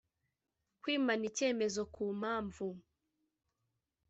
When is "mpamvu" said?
2.19-2.67